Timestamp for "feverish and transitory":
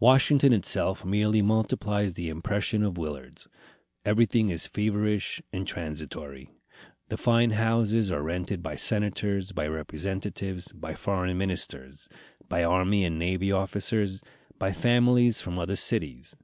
4.66-6.48